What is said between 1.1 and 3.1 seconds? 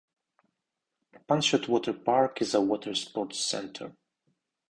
Panshet Water Park is a water